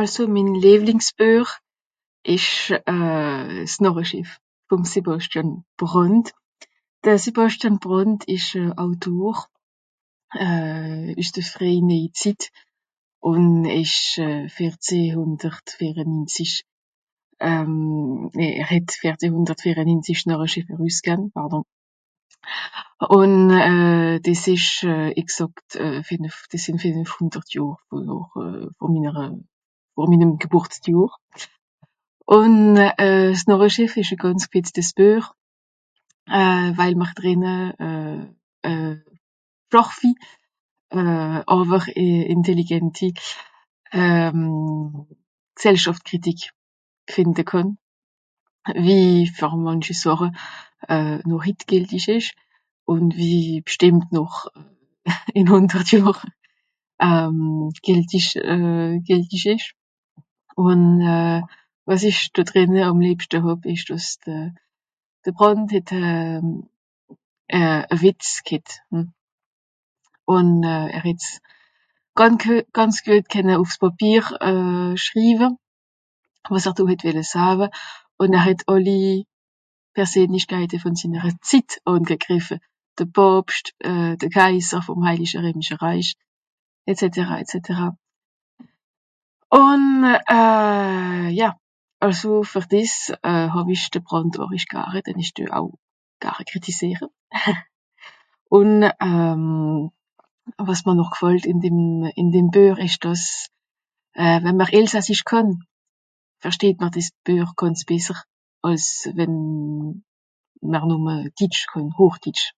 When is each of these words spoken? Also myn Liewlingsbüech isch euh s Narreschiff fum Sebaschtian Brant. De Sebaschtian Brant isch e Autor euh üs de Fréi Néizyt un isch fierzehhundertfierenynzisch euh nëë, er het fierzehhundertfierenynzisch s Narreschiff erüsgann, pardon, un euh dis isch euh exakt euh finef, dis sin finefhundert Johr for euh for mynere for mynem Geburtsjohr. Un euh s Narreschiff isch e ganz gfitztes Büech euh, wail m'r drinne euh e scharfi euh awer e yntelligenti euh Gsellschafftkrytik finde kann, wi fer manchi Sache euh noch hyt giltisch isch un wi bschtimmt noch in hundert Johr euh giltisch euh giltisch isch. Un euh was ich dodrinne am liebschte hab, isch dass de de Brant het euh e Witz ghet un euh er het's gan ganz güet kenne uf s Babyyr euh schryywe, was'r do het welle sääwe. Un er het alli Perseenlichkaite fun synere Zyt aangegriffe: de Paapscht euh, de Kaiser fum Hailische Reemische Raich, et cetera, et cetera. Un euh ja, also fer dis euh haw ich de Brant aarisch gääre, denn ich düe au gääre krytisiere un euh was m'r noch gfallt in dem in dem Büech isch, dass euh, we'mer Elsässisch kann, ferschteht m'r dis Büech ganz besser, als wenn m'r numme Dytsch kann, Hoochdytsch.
Also 0.00 0.22
myn 0.34 0.50
Liewlingsbüech 0.62 1.48
isch 2.36 2.52
euh 2.74 3.62
s 3.72 3.80
Narreschiff 3.84 4.30
fum 4.68 4.82
Sebaschtian 4.92 5.50
Brant. 5.80 6.28
De 7.04 7.12
Sebaschtian 7.24 7.76
Brant 7.84 8.20
isch 8.36 8.50
e 8.62 8.64
Autor 8.84 9.34
euh 10.46 11.06
üs 11.22 11.30
de 11.36 11.42
Fréi 11.52 11.78
Néizyt 11.90 12.42
un 13.30 13.44
isch 13.82 14.00
fierzehhundertfierenynzisch 14.56 16.56
euh 17.48 17.68
nëë, 18.36 18.52
er 18.62 18.68
het 18.74 18.88
fierzehhundertfierenynzisch 19.02 20.20
s 20.22 20.26
Narreschiff 20.30 20.68
erüsgann, 20.76 21.22
pardon, 21.36 21.64
un 23.18 23.32
euh 23.66 24.16
dis 24.26 24.42
isch 24.56 24.70
euh 24.90 25.10
exakt 25.22 25.68
euh 25.82 26.00
finef, 26.08 26.36
dis 26.52 26.64
sin 26.64 26.78
finefhundert 26.78 27.48
Johr 27.54 27.76
for 27.88 28.00
euh 28.14 28.34
for 28.78 28.88
mynere 28.96 29.24
for 29.94 30.06
mynem 30.12 30.32
Geburtsjohr. 30.42 31.10
Un 32.38 32.54
euh 32.78 33.34
s 33.38 33.46
Narreschiff 33.48 33.96
isch 33.96 34.12
e 34.12 34.16
ganz 34.16 34.46
gfitztes 34.50 34.92
Büech 34.94 35.26
euh, 36.28 36.76
wail 36.78 36.96
m'r 37.00 37.12
drinne 37.18 37.54
euh 37.86 38.22
e 38.70 38.72
scharfi 39.72 40.10
euh 40.98 41.38
awer 41.54 41.84
e 41.94 42.04
yntelligenti 42.34 43.10
euh 43.94 44.36
Gsellschafftkrytik 45.56 46.40
finde 47.16 47.44
kann, 47.44 47.78
wi 48.84 49.26
fer 49.38 49.52
manchi 49.56 49.94
Sache 49.94 50.30
euh 50.90 51.22
noch 51.26 51.44
hyt 51.48 51.66
giltisch 51.66 52.08
isch 52.08 52.30
un 52.86 53.10
wi 53.16 53.62
bschtimmt 53.64 54.12
noch 54.12 54.46
in 55.34 55.48
hundert 55.48 55.88
Johr 55.96 56.16
euh 57.08 57.70
giltisch 57.82 58.36
euh 58.36 59.00
giltisch 59.06 59.46
isch. 59.56 59.68
Un 60.58 61.00
euh 61.14 61.42
was 61.88 62.02
ich 62.02 62.32
dodrinne 62.34 62.84
am 62.84 63.00
liebschte 63.00 63.42
hab, 63.42 63.64
isch 63.64 63.86
dass 63.86 64.18
de 64.26 64.52
de 65.24 65.32
Brant 65.32 65.70
het 65.72 65.90
euh 65.92 66.42
e 67.46 67.84
Witz 68.02 68.42
ghet 68.44 68.70
un 70.28 70.62
euh 70.64 70.88
er 70.96 71.02
het's 71.08 71.40
gan 72.14 72.36
ganz 72.76 73.00
güet 73.04 73.26
kenne 73.28 73.58
uf 73.60 73.70
s 73.72 73.78
Babyyr 73.78 74.26
euh 74.50 74.96
schryywe, 74.96 75.56
was'r 76.50 76.74
do 76.74 76.86
het 76.86 77.02
welle 77.04 77.24
sääwe. 77.24 77.70
Un 78.20 78.32
er 78.34 78.44
het 78.44 78.64
alli 78.68 79.24
Perseenlichkaite 79.94 80.78
fun 80.78 80.96
synere 80.96 81.30
Zyt 81.40 81.78
aangegriffe: 81.86 82.58
de 82.98 83.06
Paapscht 83.06 83.72
euh, 83.84 84.16
de 84.16 84.28
Kaiser 84.28 84.82
fum 84.82 85.04
Hailische 85.04 85.40
Reemische 85.42 85.76
Raich, 85.80 86.14
et 86.86 86.98
cetera, 86.98 87.38
et 87.38 87.48
cetera. 87.48 87.96
Un 89.50 90.04
euh 90.30 91.30
ja, 91.32 91.56
also 92.00 92.42
fer 92.42 92.66
dis 92.70 93.10
euh 93.22 93.48
haw 93.54 93.66
ich 93.70 93.88
de 93.90 94.00
Brant 94.00 94.38
aarisch 94.38 94.66
gääre, 94.66 95.02
denn 95.02 95.18
ich 95.18 95.32
düe 95.34 95.50
au 95.50 95.78
gääre 96.20 96.44
krytisiere 96.44 97.08
un 98.50 98.82
euh 98.82 99.88
was 100.68 100.84
m'r 100.84 100.94
noch 100.94 101.10
gfallt 101.12 101.44
in 101.46 101.60
dem 101.60 102.04
in 102.16 102.30
dem 102.32 102.50
Büech 102.50 102.78
isch, 102.78 102.98
dass 103.00 103.50
euh, 104.16 104.38
we'mer 104.44 104.72
Elsässisch 104.72 105.24
kann, 105.24 105.64
ferschteht 106.40 106.78
m'r 106.78 106.90
dis 106.90 107.12
Büech 107.24 107.54
ganz 107.56 107.84
besser, 107.84 108.22
als 108.62 109.08
wenn 109.14 110.04
m'r 110.62 110.86
numme 110.86 111.30
Dytsch 111.40 111.66
kann, 111.72 111.90
Hoochdytsch. 111.98 112.52